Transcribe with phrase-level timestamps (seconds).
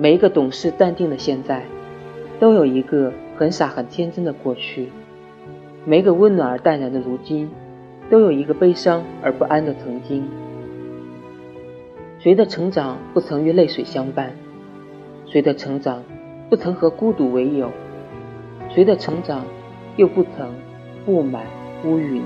[0.00, 1.64] 每一个懂事淡定的现在
[2.38, 4.90] 都有一个很傻很天真的过去。
[5.84, 7.50] 每一个温暖而淡然的如今
[8.08, 10.28] 都有一个悲伤而不安的曾经。
[12.20, 14.32] 谁的成长不曾与泪水相伴？
[15.26, 16.04] 谁的成长
[16.48, 17.68] 不曾和孤独为友？
[18.68, 19.44] 谁的成长
[19.96, 20.54] 又不曾
[21.04, 21.42] 布满
[21.84, 22.22] 乌云？